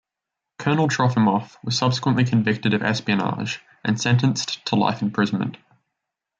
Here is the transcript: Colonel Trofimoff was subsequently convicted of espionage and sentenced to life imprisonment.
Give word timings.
Colonel 0.57 0.87
Trofimoff 0.87 1.57
was 1.63 1.77
subsequently 1.77 2.25
convicted 2.25 2.73
of 2.73 2.81
espionage 2.81 3.61
and 3.85 4.01
sentenced 4.01 4.65
to 4.65 4.75
life 4.75 5.03
imprisonment. 5.03 5.57